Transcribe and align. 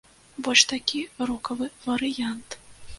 Больш 0.47 0.63
такі 0.71 1.03
рокавы 1.31 1.71
варыянт. 1.87 2.63